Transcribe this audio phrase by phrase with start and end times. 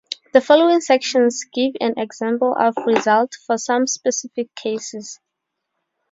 [0.33, 5.19] The following sections give an example of results for some specific cases.